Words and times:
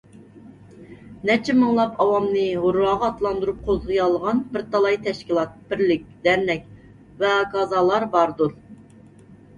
نەچچە 1.29 1.53
مىڭلاپ 1.57 1.99
ئاۋامنى 2.05 2.45
ھۇرراغا 2.63 3.09
ئاتلاندۇرۇپ 3.09 3.61
قوزغىيالىغان 3.67 4.41
بىر 4.57 4.65
تالاي 4.73 4.97
تەشكىلات، 5.09 5.55
بىرلىك، 5.69 6.11
دەرنەك 6.29 6.67
ۋەھاكازالار 7.25 8.09
باردۇر. 8.17 8.57